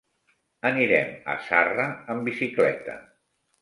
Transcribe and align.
Anirem 0.69 1.13
a 1.35 1.37
Zarra 1.51 1.87
amb 2.17 2.29
bicicleta. 2.35 3.01